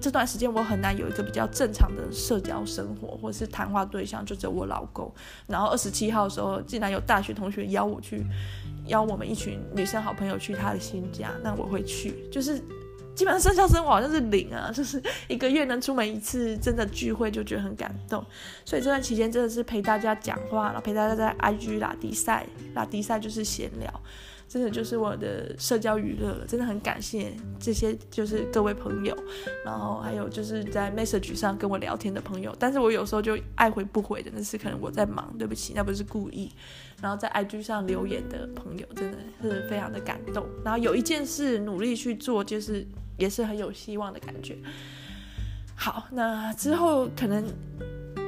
[0.00, 5.12] 这段时间我很难有一个比较正常的社交生活，或是谈话对象，就只有我老公。
[5.46, 8.24] 然后二十七号的时候，竟然有大学同学邀我去，
[8.86, 12.28] 邀我们一群女生好朋友去他的新家，那我会去。
[12.30, 12.58] 就是
[13.14, 18.24] 基本上社交生活好像是零啊， 就是一个月能出门一次，真的聚会就觉得很感动。
[18.64, 24.00] 所以这段期间真的是陪大家讲话，然后陪大家在 IG 拉迪赛，拉迪赛就是闲聊。
[24.48, 29.14] 真的就是我的社交娱乐了，真的很感谢这些就是各位朋友，
[29.62, 36.50] 然后还有就是在 message 上跟我聊天的朋友，但是我有时候就爱回不回的，那是可能我在忙，对不起，那不是故意。
[37.02, 42.86] 然后在 IG 上留言的朋友真的是非常的感动，然后有一件事努力去做，就是
[43.18, 44.56] 也是很有希望的感觉。
[45.76, 47.44] 好，那之后可能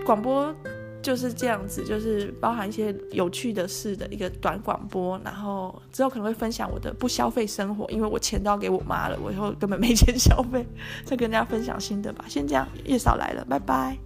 [0.04, 0.54] 广播。
[1.02, 10.66] 就是这样子，就是包含一些有趣的事的一个短广播，然后之后可能会分享我的不消费生活，因为我钱都要给我妈了，我以后根本没钱消费，
[11.04, 12.24] 再跟大家分享新的吧。
[12.28, 13.96] 先这样，月嫂来了，拜拜。